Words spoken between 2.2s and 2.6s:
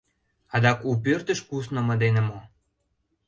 мо?